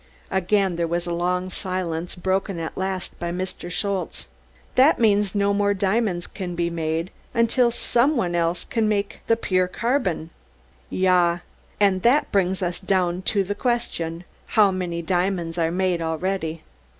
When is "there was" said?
0.77-1.05